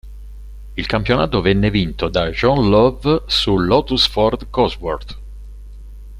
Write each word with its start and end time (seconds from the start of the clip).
Il 0.77 0.87
campionato 0.87 1.41
venne 1.41 1.69
vinto 1.69 2.07
da 2.09 2.29
John 2.31 2.69
Love 2.71 3.25
su 3.27 3.55
Lotus-Ford 3.59 4.49
Cosworth. 4.49 5.19